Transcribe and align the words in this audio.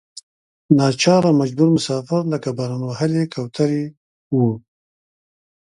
ناچاره 0.77 1.31
مجبور 1.41 1.69
مسافر 1.77 2.21
لکه 2.33 2.49
باران 2.57 2.81
وهلې 2.85 3.23
کوترې 3.33 3.83
وو. 4.35 4.51